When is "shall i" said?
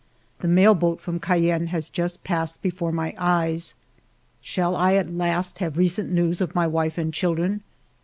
4.41-4.95